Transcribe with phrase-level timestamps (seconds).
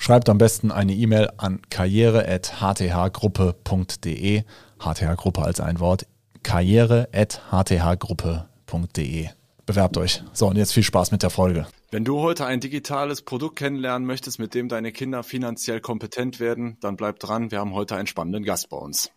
[0.00, 4.44] Schreibt am besten eine E-Mail an karriere.hthgruppe.de.
[4.78, 6.06] HTH-Gruppe als ein Wort.
[6.44, 9.28] karriere.hthgruppe.de.
[9.66, 10.22] Bewerbt euch.
[10.32, 11.66] So, und jetzt viel Spaß mit der Folge.
[11.90, 16.76] Wenn du heute ein digitales Produkt kennenlernen möchtest, mit dem deine Kinder finanziell kompetent werden,
[16.80, 17.50] dann bleib dran.
[17.50, 19.10] Wir haben heute einen spannenden Gast bei uns.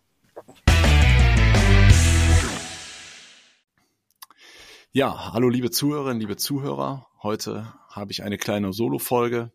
[4.91, 7.05] Ja, hallo liebe Zuhörerinnen, liebe Zuhörer.
[7.21, 9.51] Heute habe ich eine kleine Solo-Folge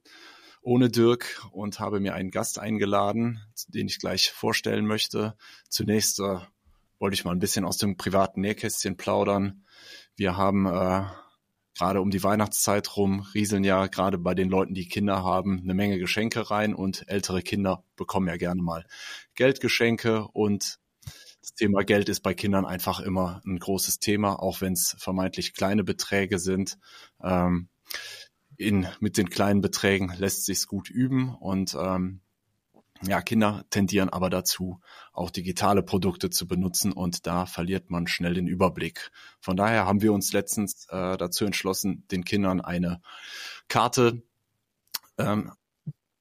[0.67, 5.37] ohne Dirk und habe mir einen Gast eingeladen, den ich gleich vorstellen möchte.
[5.69, 6.41] Zunächst äh,
[6.99, 9.65] wollte ich mal ein bisschen aus dem privaten Nähkästchen plaudern.
[10.17, 11.05] Wir haben äh,
[11.79, 15.75] gerade um die Weihnachtszeit rum rieseln ja gerade bei den Leuten, die Kinder haben, eine
[15.75, 18.85] Menge Geschenke rein und ältere Kinder bekommen ja gerne mal
[19.37, 20.81] Geldgeschenke und
[21.43, 25.55] das Thema Geld ist bei Kindern einfach immer ein großes Thema, auch wenn es vermeintlich
[25.55, 26.77] kleine Beträge sind.
[27.23, 27.69] Ähm,
[28.57, 32.21] in, mit den kleinen Beträgen lässt sich's gut üben und ähm,
[33.03, 34.81] ja, Kinder tendieren aber dazu,
[35.13, 39.11] auch digitale Produkte zu benutzen und da verliert man schnell den Überblick.
[39.39, 43.03] Von daher haben wir uns letztens äh, dazu entschlossen, den Kindern eine
[43.69, 44.23] Karte
[45.19, 45.53] ähm,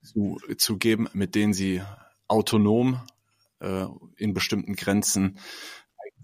[0.02, 1.82] zu, zu geben, mit denen sie
[2.28, 3.02] autonom
[3.60, 3.86] äh,
[4.18, 5.40] in bestimmten Grenzen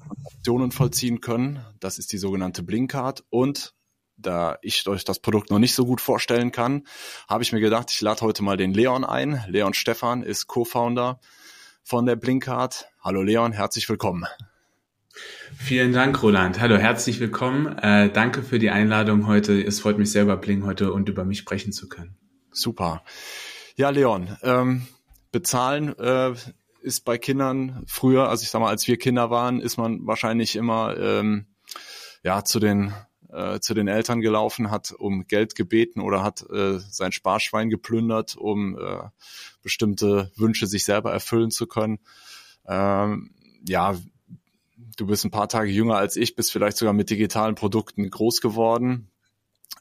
[0.09, 1.63] Aktionen vollziehen können.
[1.79, 3.73] Das ist die sogenannte Blinkcard und
[4.21, 6.83] da ich euch das Produkt noch nicht so gut vorstellen kann,
[7.27, 9.43] habe ich mir gedacht, ich lade heute mal den Leon ein.
[9.47, 11.19] Leon Stefan ist Co-Founder
[11.83, 12.87] von der Blinkcard.
[13.01, 14.25] Hallo Leon, herzlich willkommen.
[15.57, 16.59] Vielen Dank, Roland.
[16.59, 17.77] Hallo, herzlich willkommen.
[17.77, 19.61] Äh, danke für die Einladung heute.
[19.61, 22.15] Es freut mich sehr, über Blink heute und über mich sprechen zu können.
[22.51, 23.03] Super.
[23.75, 24.87] Ja, Leon, ähm,
[25.31, 26.33] bezahlen äh,
[26.81, 30.55] ist bei Kindern früher, also ich sag mal, als wir Kinder waren, ist man wahrscheinlich
[30.55, 31.45] immer ähm,
[32.23, 32.93] ja zu den
[33.31, 38.35] äh, zu den Eltern gelaufen, hat um Geld gebeten oder hat äh, sein Sparschwein geplündert,
[38.35, 39.09] um äh,
[39.61, 41.99] bestimmte Wünsche sich selber erfüllen zu können.
[42.67, 43.31] Ähm,
[43.67, 43.95] ja,
[44.97, 48.41] du bist ein paar Tage jünger als ich, bist vielleicht sogar mit digitalen Produkten groß
[48.41, 49.09] geworden.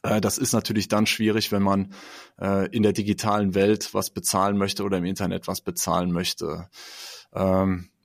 [0.03, 1.93] Äh, das ist natürlich dann schwierig, wenn man
[2.39, 6.69] äh, in der digitalen Welt was bezahlen möchte oder im Internet was bezahlen möchte.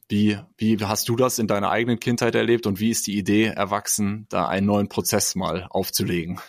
[0.09, 3.47] Wie, wie hast du das in deiner eigenen Kindheit erlebt und wie ist die Idee
[3.47, 6.41] erwachsen, da einen neuen Prozess mal aufzulegen?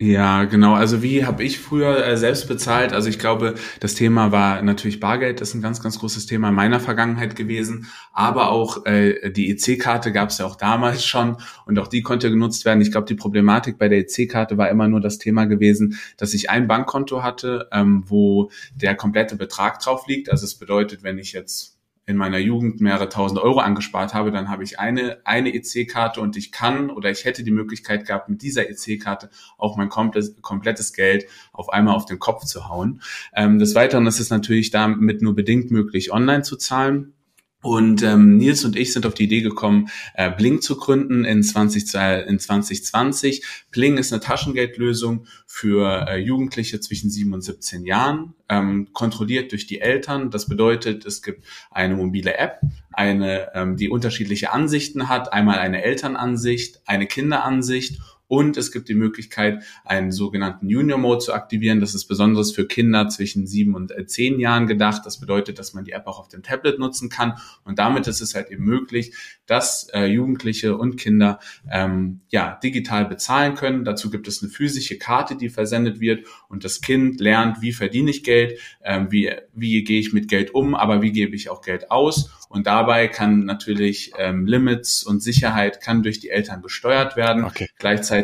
[0.00, 0.74] Ja, genau.
[0.74, 2.92] Also wie habe ich früher äh, selbst bezahlt?
[2.92, 6.50] Also ich glaube, das Thema war natürlich Bargeld, das ist ein ganz, ganz großes Thema
[6.50, 7.88] in meiner Vergangenheit gewesen.
[8.12, 12.30] Aber auch äh, die EC-Karte gab es ja auch damals schon und auch die konnte
[12.30, 12.80] genutzt werden.
[12.80, 16.48] Ich glaube, die Problematik bei der EC-Karte war immer nur das Thema gewesen, dass ich
[16.48, 20.30] ein Bankkonto hatte, ähm, wo der komplette Betrag drauf liegt.
[20.30, 21.77] Also es bedeutet, wenn ich jetzt
[22.08, 26.38] in meiner Jugend mehrere tausend Euro angespart habe, dann habe ich eine, eine EC-Karte und
[26.38, 30.94] ich kann oder ich hätte die Möglichkeit gehabt, mit dieser EC-Karte auch mein komplettes, komplettes
[30.94, 33.02] Geld auf einmal auf den Kopf zu hauen.
[33.34, 37.12] Ähm, des Weiteren ist es natürlich damit nur bedingt möglich, online zu zahlen.
[37.60, 41.42] Und ähm, Nils und ich sind auf die Idee gekommen, äh, Bling zu gründen in,
[41.42, 41.92] 20,
[42.28, 43.44] in 2020.
[43.72, 49.66] Bling ist eine Taschengeldlösung für äh, Jugendliche zwischen 7 und 17 Jahren, ähm, kontrolliert durch
[49.66, 50.30] die Eltern.
[50.30, 52.60] Das bedeutet, es gibt eine mobile App,
[52.92, 55.32] eine, ähm, die unterschiedliche Ansichten hat.
[55.32, 61.32] Einmal eine Elternansicht, eine Kinderansicht und es gibt die Möglichkeit, einen sogenannten Junior Mode zu
[61.32, 61.80] aktivieren.
[61.80, 65.02] Das ist besonders für Kinder zwischen sieben und äh, zehn Jahren gedacht.
[65.06, 67.34] Das bedeutet, dass man die App auch auf dem Tablet nutzen kann.
[67.64, 69.14] Und damit ist es halt eben möglich,
[69.46, 71.40] dass äh, Jugendliche und Kinder
[71.70, 73.84] ähm, ja digital bezahlen können.
[73.84, 78.10] Dazu gibt es eine physische Karte, die versendet wird und das Kind lernt, wie verdiene
[78.10, 81.62] ich Geld, ähm, wie, wie gehe ich mit Geld um, aber wie gebe ich auch
[81.62, 82.30] Geld aus.
[82.50, 87.44] Und dabei kann natürlich ähm, Limits und Sicherheit kann durch die Eltern gesteuert werden.
[87.44, 87.68] Okay.
[87.78, 88.17] Gleichzeitig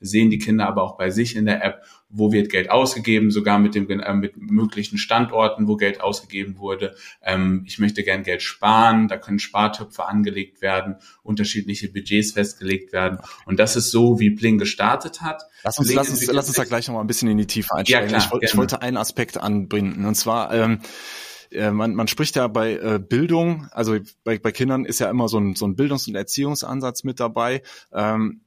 [0.00, 3.58] sehen die Kinder aber auch bei sich in der App, wo wird Geld ausgegeben, sogar
[3.58, 6.96] mit dem äh, mit möglichen Standorten, wo Geld ausgegeben wurde.
[7.22, 13.18] Ähm, ich möchte gern Geld sparen, da können Spartöpfe angelegt werden, unterschiedliche Budgets festgelegt werden.
[13.46, 15.42] Und das ist so, wie Bling gestartet hat.
[15.62, 17.74] Lass uns, lass uns, lass uns da gleich noch mal ein bisschen in die Tiefe
[17.74, 18.10] einsteigen.
[18.10, 20.80] Ja, klar, ich, ich, wollte einen Aspekt anbinden, und zwar ähm,
[21.50, 25.28] äh, man, man spricht ja bei äh, Bildung, also bei, bei Kindern ist ja immer
[25.28, 27.62] so ein, so ein Bildungs- und Erziehungsansatz mit dabei.
[27.92, 28.42] Ähm,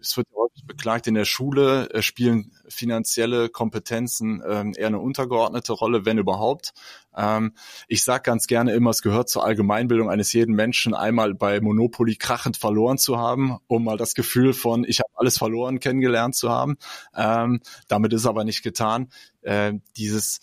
[0.00, 5.72] es wird häufig beklagt, in der Schule äh, spielen finanzielle Kompetenzen ähm, eher eine untergeordnete
[5.72, 6.72] Rolle, wenn überhaupt.
[7.14, 7.52] Ähm,
[7.88, 12.16] ich sage ganz gerne immer, es gehört zur Allgemeinbildung eines jeden Menschen, einmal bei Monopoly
[12.16, 16.50] krachend verloren zu haben, um mal das Gefühl von, ich habe alles verloren kennengelernt zu
[16.50, 16.76] haben.
[17.14, 19.08] Ähm, damit ist aber nicht getan.
[19.42, 20.40] Äh, dieses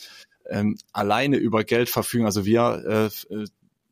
[0.50, 3.48] ähm, alleine über Geld verfügen, also wir äh, äh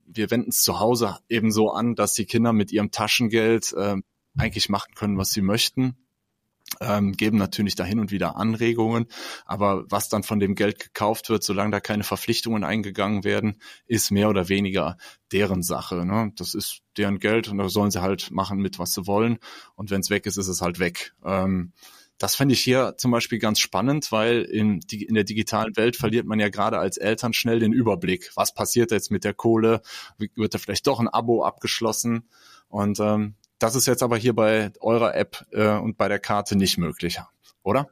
[0.07, 3.97] wir wenden es zu Hause eben so an, dass die Kinder mit ihrem Taschengeld äh,
[4.37, 5.95] eigentlich machen können, was sie möchten.
[6.81, 9.05] Ähm, geben natürlich da hin und wieder Anregungen,
[9.45, 14.11] aber was dann von dem Geld gekauft wird, solange da keine Verpflichtungen eingegangen werden, ist
[14.11, 14.97] mehr oder weniger
[15.31, 16.05] deren Sache.
[16.05, 16.31] Ne?
[16.35, 19.37] Das ist deren Geld und da sollen sie halt machen mit, was sie wollen.
[19.75, 21.13] Und wenn es weg ist, ist es halt weg.
[21.23, 21.71] Ähm,
[22.17, 25.97] das fände ich hier zum Beispiel ganz spannend, weil in, die, in der digitalen Welt
[25.97, 28.31] verliert man ja gerade als Eltern schnell den Überblick.
[28.35, 29.81] Was passiert jetzt mit der Kohle?
[30.17, 32.29] Wird da vielleicht doch ein Abo abgeschlossen?
[32.69, 36.55] Und ähm, das ist jetzt aber hier bei eurer App äh, und bei der Karte
[36.55, 37.19] nicht möglich,
[37.63, 37.89] oder?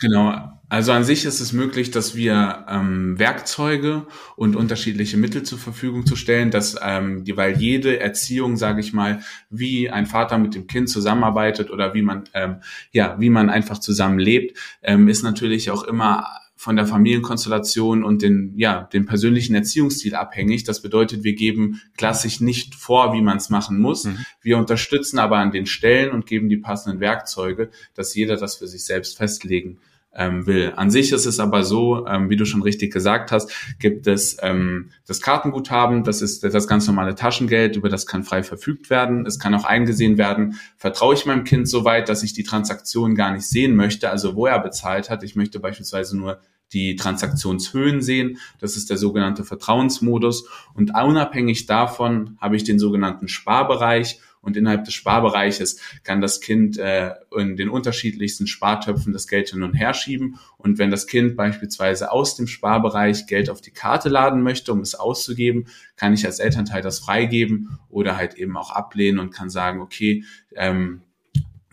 [0.00, 0.60] Genau.
[0.68, 6.06] Also an sich ist es möglich, dass wir ähm, Werkzeuge und unterschiedliche Mittel zur Verfügung
[6.06, 9.20] zu stellen, dass ähm, weil jede Erziehung, sage ich mal,
[9.50, 12.60] wie ein Vater mit dem Kind zusammenarbeitet oder wie man ähm,
[12.92, 16.26] ja wie man einfach zusammenlebt, ähm, ist natürlich auch immer
[16.60, 20.62] von der Familienkonstellation und den, ja, den persönlichen Erziehungsstil abhängig.
[20.62, 24.04] Das bedeutet, wir geben klassisch nicht vor, wie man es machen muss.
[24.04, 24.18] Mhm.
[24.42, 28.66] Wir unterstützen aber an den Stellen und geben die passenden Werkzeuge, dass jeder das für
[28.66, 29.78] sich selbst festlegen
[30.14, 30.72] ähm, will.
[30.76, 34.36] An sich ist es aber so, ähm, wie du schon richtig gesagt hast, gibt es
[34.42, 39.24] ähm, das Kartenguthaben, das ist das ganz normale Taschengeld, über das kann frei verfügt werden.
[39.26, 43.14] Es kann auch eingesehen werden, vertraue ich meinem Kind so weit, dass ich die Transaktion
[43.14, 45.22] gar nicht sehen möchte, also wo er bezahlt hat.
[45.22, 46.40] Ich möchte beispielsweise nur
[46.72, 48.38] die Transaktionshöhen sehen.
[48.60, 50.48] Das ist der sogenannte Vertrauensmodus.
[50.74, 56.78] Und unabhängig davon habe ich den sogenannten Sparbereich und innerhalb des Sparbereiches kann das Kind
[56.78, 60.38] äh, in den unterschiedlichsten Spartöpfen das Geld hin und her schieben.
[60.56, 64.80] Und wenn das Kind beispielsweise aus dem Sparbereich Geld auf die Karte laden möchte, um
[64.80, 65.66] es auszugeben,
[65.96, 70.24] kann ich als Elternteil das freigeben oder halt eben auch ablehnen und kann sagen, okay,
[70.54, 71.02] ähm,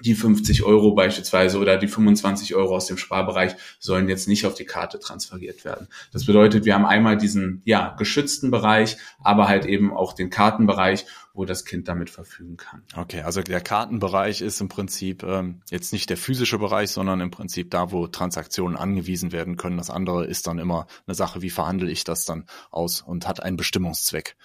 [0.03, 4.53] die 50 Euro beispielsweise oder die 25 Euro aus dem Sparbereich sollen jetzt nicht auf
[4.53, 5.87] die Karte transferiert werden.
[6.11, 11.05] Das bedeutet, wir haben einmal diesen ja geschützten Bereich, aber halt eben auch den Kartenbereich,
[11.33, 12.83] wo das Kind damit verfügen kann.
[12.95, 17.31] Okay, also der Kartenbereich ist im Prinzip ähm, jetzt nicht der physische Bereich, sondern im
[17.31, 19.77] Prinzip da, wo Transaktionen angewiesen werden können.
[19.77, 23.41] Das andere ist dann immer eine Sache, wie verhandle ich das dann aus und hat
[23.41, 24.35] einen Bestimmungszweck.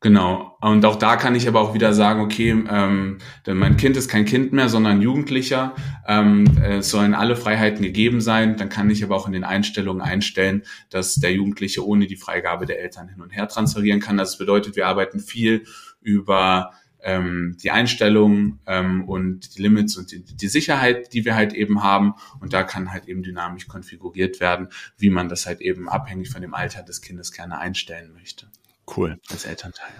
[0.00, 0.56] Genau.
[0.60, 4.08] Und auch da kann ich aber auch wieder sagen, okay, ähm, denn mein Kind ist
[4.08, 5.74] kein Kind mehr, sondern Jugendlicher.
[6.06, 8.56] Ähm, es sollen alle Freiheiten gegeben sein.
[8.56, 12.64] Dann kann ich aber auch in den Einstellungen einstellen, dass der Jugendliche ohne die Freigabe
[12.64, 14.16] der Eltern hin und her transferieren kann.
[14.16, 15.64] Das bedeutet, wir arbeiten viel
[16.00, 16.70] über
[17.02, 21.82] ähm, die Einstellungen ähm, und die Limits und die, die Sicherheit, die wir halt eben
[21.82, 22.14] haben.
[22.38, 26.40] Und da kann halt eben dynamisch konfiguriert werden, wie man das halt eben abhängig von
[26.40, 28.46] dem Alter des Kindes gerne einstellen möchte.
[28.96, 29.20] Cool.
[29.30, 29.92] Als Elternteil.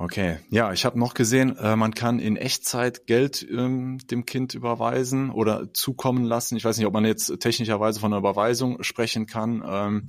[0.00, 4.54] Okay, ja, ich habe noch gesehen, äh, man kann in Echtzeit Geld ähm, dem Kind
[4.54, 6.56] überweisen oder zukommen lassen.
[6.56, 9.64] Ich weiß nicht, ob man jetzt technischerweise von einer Überweisung sprechen kann.
[9.66, 10.06] Ähm,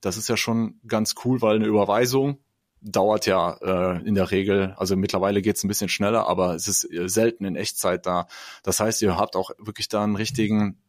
[0.00, 2.38] das ist ja schon ganz cool, weil eine Überweisung
[2.82, 6.88] dauert ja äh, in der Regel, also mittlerweile geht's ein bisschen schneller, aber es ist
[6.92, 8.28] äh, selten in Echtzeit da.
[8.62, 10.80] Das heißt, ihr habt auch wirklich da einen richtigen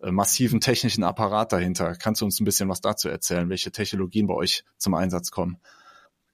[0.00, 1.94] äh, massiven technischen Apparat dahinter.
[1.94, 5.58] Kannst du uns ein bisschen was dazu erzählen, welche Technologien bei euch zum Einsatz kommen?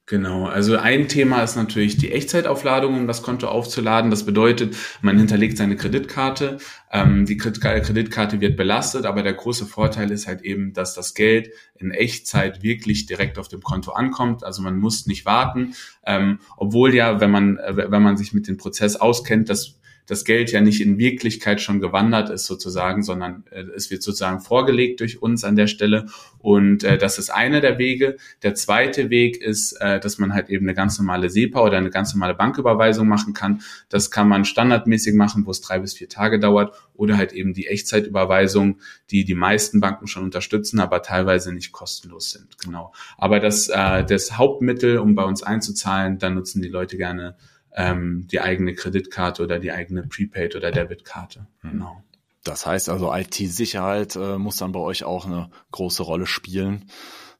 [0.07, 4.11] Genau, also ein Thema ist natürlich die Echtzeitaufladung, um das Konto aufzuladen.
[4.11, 6.59] Das bedeutet, man hinterlegt seine Kreditkarte,
[6.91, 11.49] ähm, die Kreditkarte wird belastet, aber der große Vorteil ist halt eben, dass das Geld
[11.73, 14.43] in Echtzeit wirklich direkt auf dem Konto ankommt.
[14.43, 15.73] Also man muss nicht warten,
[16.05, 20.23] ähm, obwohl ja, wenn man äh, wenn man sich mit dem Prozess auskennt, das das
[20.23, 24.99] Geld ja nicht in Wirklichkeit schon gewandert ist sozusagen, sondern äh, es wird sozusagen vorgelegt
[24.99, 26.05] durch uns an der Stelle.
[26.39, 28.17] Und äh, das ist einer der Wege.
[28.43, 31.89] Der zweite Weg ist, äh, dass man halt eben eine ganz normale SEPA oder eine
[31.89, 33.61] ganz normale Banküberweisung machen kann.
[33.89, 37.53] Das kann man standardmäßig machen, wo es drei bis vier Tage dauert oder halt eben
[37.53, 38.79] die Echtzeitüberweisung,
[39.11, 42.57] die die meisten Banken schon unterstützen, aber teilweise nicht kostenlos sind.
[42.59, 42.93] Genau.
[43.17, 47.35] Aber das, äh, das Hauptmittel, um bei uns einzuzahlen, dann nutzen die Leute gerne
[47.75, 51.47] ähm, die eigene Kreditkarte oder die eigene Prepaid oder Debitkarte.
[51.61, 51.71] Hm.
[51.71, 52.03] Genau.
[52.43, 56.85] Das heißt also, IT-Sicherheit äh, muss dann bei euch auch eine große Rolle spielen,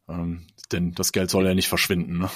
[0.09, 2.17] ähm, denn das Geld soll ja nicht verschwinden.
[2.17, 2.29] Ne?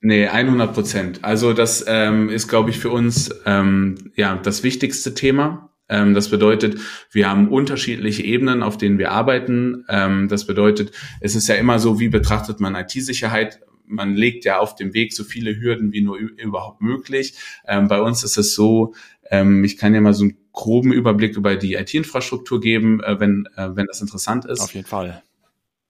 [0.00, 1.24] Nee, 100 Prozent.
[1.24, 5.74] Also das ähm, ist, glaube ich, für uns ähm, ja das wichtigste Thema.
[5.88, 6.80] Ähm, das bedeutet,
[7.10, 9.84] wir haben unterschiedliche Ebenen, auf denen wir arbeiten.
[9.88, 13.60] Ähm, das bedeutet, es ist ja immer so, wie betrachtet man IT-Sicherheit?
[13.88, 17.34] Man legt ja auf dem Weg so viele Hürden wie nur überhaupt möglich.
[17.66, 18.94] Ähm, bei uns ist es so,
[19.30, 23.48] ähm, ich kann ja mal so ein groben Überblick über die IT-Infrastruktur geben, äh, wenn,
[23.56, 24.60] äh, wenn das interessant ist.
[24.60, 25.22] Auf jeden Fall.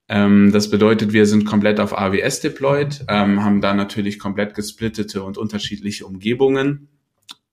[0.07, 5.23] Ähm, das bedeutet, wir sind komplett auf AWS deployed, ähm, haben da natürlich komplett gesplittete
[5.23, 6.89] und unterschiedliche Umgebungen.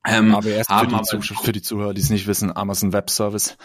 [0.07, 3.57] Ähm, AWS für die, für die Zuhörer, die es nicht wissen, Amazon Web Service.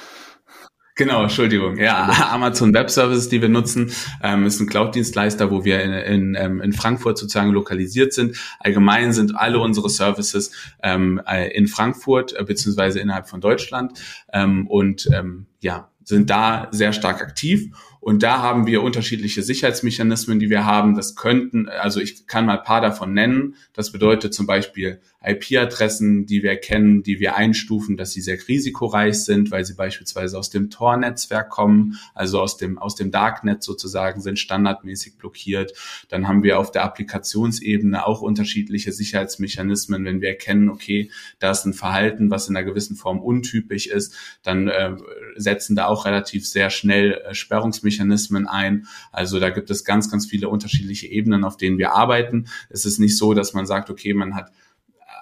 [1.02, 1.78] Genau, Entschuldigung.
[1.78, 3.92] Ja, Amazon Web Services, die wir nutzen,
[4.22, 8.38] ähm, ist ein Cloud-Dienstleister, wo wir in, in, ähm, in Frankfurt sozusagen lokalisiert sind.
[8.60, 10.52] Allgemein sind alle unsere Services
[10.84, 14.00] ähm, äh, in Frankfurt äh, beziehungsweise innerhalb von Deutschland
[14.32, 20.40] ähm, und ähm, ja sind da sehr stark aktiv und da haben wir unterschiedliche Sicherheitsmechanismen,
[20.40, 20.96] die wir haben.
[20.96, 23.56] Das könnten, also ich kann mal ein paar davon nennen.
[23.74, 29.24] Das bedeutet zum Beispiel IP-Adressen, die wir kennen, die wir einstufen, dass sie sehr risikoreich
[29.24, 34.20] sind, weil sie beispielsweise aus dem Tor-Netzwerk kommen, also aus dem, aus dem Darknet sozusagen,
[34.20, 35.74] sind standardmäßig blockiert.
[36.10, 40.04] Dann haben wir auf der Applikationsebene auch unterschiedliche Sicherheitsmechanismen.
[40.06, 44.16] Wenn wir erkennen, okay, da ist ein Verhalten, was in einer gewissen Form untypisch ist,
[44.42, 44.96] dann äh,
[45.36, 48.88] setzen da auch relativ sehr schnell äh, Sperrungsmechanismen Mechanismen ein.
[49.12, 52.48] Also da gibt es ganz, ganz viele unterschiedliche Ebenen, auf denen wir arbeiten.
[52.70, 54.52] Es ist nicht so, dass man sagt, okay, man hat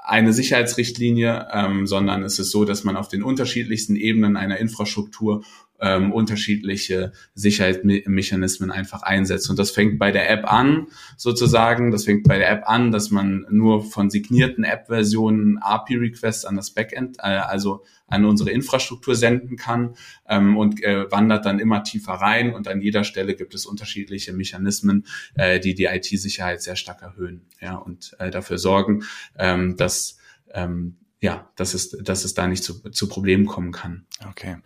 [0.03, 5.43] eine Sicherheitsrichtlinie, ähm, sondern es ist so, dass man auf den unterschiedlichsten Ebenen einer Infrastruktur
[5.81, 9.49] ähm, unterschiedliche Sicherheitsmechanismen einfach einsetzt.
[9.49, 11.91] Und das fängt bei der App an, sozusagen.
[11.91, 16.71] Das fängt bei der App an, dass man nur von signierten App-Versionen API-Requests an das
[16.71, 19.95] Backend, äh, also an unsere Infrastruktur senden kann
[20.27, 22.53] ähm, und äh, wandert dann immer tiefer rein.
[22.53, 25.05] Und an jeder Stelle gibt es unterschiedliche Mechanismen,
[25.35, 29.03] äh, die die IT-Sicherheit sehr stark erhöhen ja, und äh, dafür sorgen,
[29.37, 30.17] ähm, dass
[30.53, 34.05] ähm, ja, dass es, dass es da nicht zu, zu Problemen kommen kann.
[34.29, 34.57] Okay.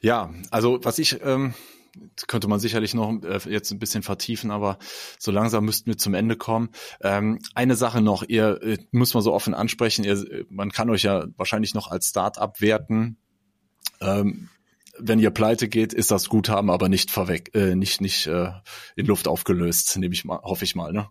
[0.00, 1.54] Ja, also was ich ähm,
[2.26, 4.78] könnte man sicherlich noch äh, jetzt ein bisschen vertiefen, aber
[5.18, 6.70] so langsam müssten wir zum Ende kommen.
[7.02, 11.02] Ähm, eine Sache noch, ihr äh, muss man so offen ansprechen, ihr, man kann euch
[11.02, 13.18] ja wahrscheinlich noch als Start-up werten.
[14.00, 14.48] Ähm,
[14.98, 18.52] wenn ihr pleite geht, ist das Guthaben aber nicht verweg, äh, nicht nicht äh,
[18.96, 21.08] in Luft aufgelöst, nehme ich mal, hoffe ich mal, ne?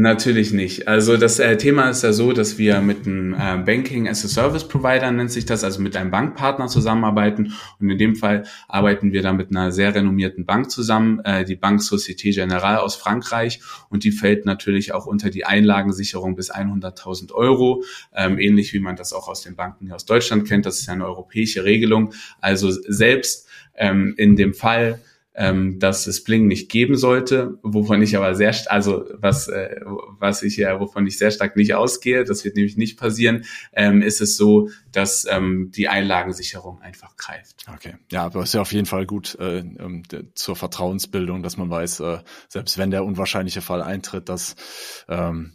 [0.00, 0.86] Natürlich nicht.
[0.86, 4.28] Also das äh, Thema ist ja so, dass wir mit einem äh, Banking as a
[4.28, 7.52] Service Provider nennt sich das, also mit einem Bankpartner zusammenarbeiten.
[7.80, 11.56] Und in dem Fall arbeiten wir da mit einer sehr renommierten Bank zusammen, äh, die
[11.56, 13.60] Bank Société Générale aus Frankreich.
[13.88, 17.82] Und die fällt natürlich auch unter die Einlagensicherung bis 100.000 Euro,
[18.14, 20.64] ähm, ähnlich wie man das auch aus den Banken hier aus Deutschland kennt.
[20.64, 22.14] Das ist ja eine europäische Regelung.
[22.40, 25.00] Also selbst ähm, in dem Fall,
[25.38, 29.80] ähm, dass es Bling nicht geben sollte, wovon ich aber sehr, also was, äh,
[30.18, 34.02] was ich ja, wovon ich sehr stark nicht ausgehe, das wird nämlich nicht passieren, ähm,
[34.02, 37.66] ist es so, dass ähm, die Einlagensicherung einfach greift.
[37.72, 40.02] Okay, ja, aber ist ja auf jeden Fall gut äh, ähm,
[40.34, 42.18] zur Vertrauensbildung, dass man weiß, äh,
[42.48, 44.56] selbst wenn der unwahrscheinliche Fall eintritt, dass
[45.08, 45.52] ähm,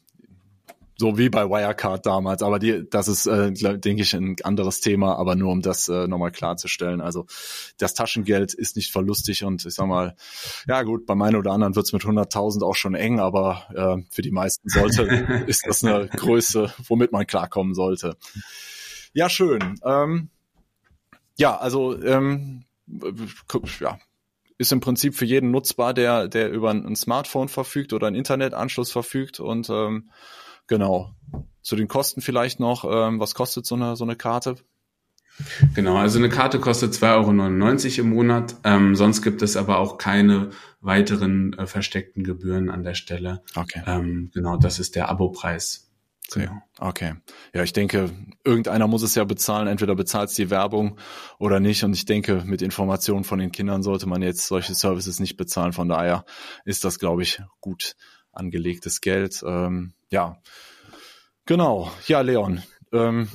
[0.98, 5.16] so wie bei Wirecard damals, aber die, das ist, äh, denke ich, ein anderes Thema,
[5.16, 7.02] aber nur um das äh, nochmal klarzustellen.
[7.02, 7.26] Also
[7.78, 10.16] das Taschengeld ist nicht verlustig und ich sag mal,
[10.68, 14.22] ja gut, bei meinen oder anderen wird's mit 100.000 auch schon eng, aber äh, für
[14.22, 15.04] die meisten sollte,
[15.48, 18.16] ist das eine Größe, womit man klarkommen sollte.
[19.14, 19.80] Ja, schön.
[19.84, 20.30] Ähm,
[21.38, 22.66] ja, also ähm,
[23.80, 24.00] ja,
[24.58, 28.92] ist im Prinzip für jeden nutzbar, der, der über ein Smartphone verfügt oder einen Internetanschluss
[28.92, 30.10] verfügt und ähm,
[30.68, 31.16] Genau.
[31.62, 34.56] Zu den Kosten vielleicht noch, ähm, was kostet so eine, so eine Karte?
[35.74, 38.56] Genau, also eine Karte kostet 2,99 Euro im Monat.
[38.64, 43.42] Ähm, sonst gibt es aber auch keine weiteren äh, versteckten Gebühren an der Stelle.
[43.56, 43.82] Okay.
[43.88, 45.90] Ähm, genau, das ist der Abopreis.
[46.32, 46.62] Genau.
[46.80, 47.16] Okay.
[47.54, 48.12] Ja, ich denke,
[48.44, 49.68] irgendeiner muss es ja bezahlen.
[49.68, 50.98] Entweder bezahlt es die Werbung
[51.38, 51.84] oder nicht.
[51.84, 55.74] Und ich denke, mit Informationen von den Kindern sollte man jetzt solche Services nicht bezahlen.
[55.74, 56.26] Von daher
[56.64, 57.96] ist das, glaube ich, gut
[58.34, 59.44] angelegtes Geld.
[59.46, 60.38] Ähm, ja,
[61.46, 61.92] genau.
[62.08, 62.62] Ja, Leon.
[62.92, 63.30] Ähm,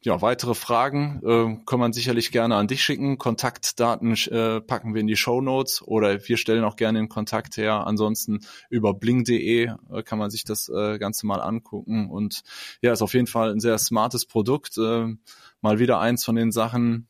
[0.00, 3.18] ja, weitere Fragen äh, kann man sicherlich gerne an dich schicken.
[3.18, 7.56] Kontaktdaten äh, packen wir in die Show Notes oder wir stellen auch gerne den Kontakt
[7.56, 7.86] her.
[7.86, 12.08] Ansonsten über bling.de äh, kann man sich das äh, Ganze mal angucken.
[12.10, 12.42] Und
[12.80, 14.78] ja, ist auf jeden Fall ein sehr smartes Produkt.
[14.78, 15.16] Äh,
[15.60, 17.08] mal wieder eins von den Sachen,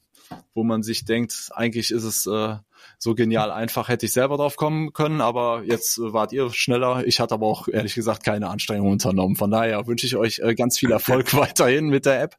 [0.58, 2.56] wo man sich denkt, eigentlich ist es äh,
[2.98, 7.06] so genial einfach, hätte ich selber drauf kommen können, aber jetzt äh, wart ihr schneller.
[7.06, 9.36] Ich hatte aber auch ehrlich gesagt keine Anstrengung unternommen.
[9.36, 12.36] Von daher wünsche ich euch äh, ganz viel Erfolg weiterhin mit der App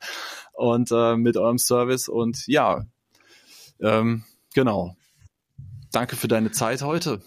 [0.52, 2.10] und äh, mit eurem Service.
[2.10, 2.86] Und ja,
[3.80, 4.98] ähm, genau.
[5.94, 7.22] Danke für deine Zeit heute.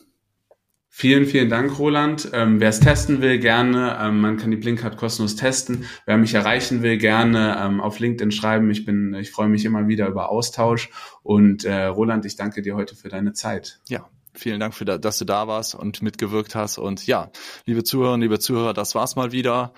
[0.95, 2.29] Vielen, vielen Dank, Roland.
[2.35, 3.97] Ähm, Wer es testen will, gerne.
[3.99, 5.87] Ähm, man kann die Blinkcard kostenlos testen.
[6.05, 8.71] Wer mich erreichen will, gerne ähm, auf LinkedIn schreiben.
[8.71, 10.91] Ich bin, ich freue mich immer wieder über Austausch.
[11.23, 13.81] Und äh, Roland, ich danke dir heute für deine Zeit.
[13.89, 16.77] Ja, vielen Dank für, dass du da warst und mitgewirkt hast.
[16.77, 17.31] Und ja,
[17.65, 19.73] liebe Zuhörer, liebe Zuhörer, das war's mal wieder.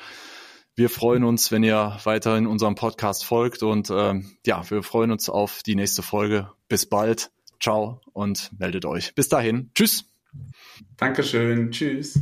[0.74, 5.28] Wir freuen uns, wenn ihr weiterhin unserem Podcast folgt und ähm, ja, wir freuen uns
[5.28, 6.50] auf die nächste Folge.
[6.68, 7.30] Bis bald.
[7.60, 9.14] Ciao und meldet euch.
[9.14, 9.70] Bis dahin.
[9.76, 10.13] Tschüss.
[10.96, 11.70] Dankeschön.
[11.70, 12.18] Tschüss.